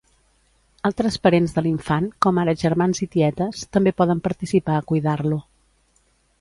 Altres 0.87 1.17
parents 1.25 1.53
de 1.57 1.63
l'infant, 1.65 2.07
com 2.27 2.41
ara 2.45 2.57
germans 2.63 3.03
i 3.09 3.09
tietes, 3.17 3.63
també 3.77 3.95
poden 4.03 4.25
participar 4.31 4.81
a 4.81 4.85
cuidar-lo. 4.93 5.43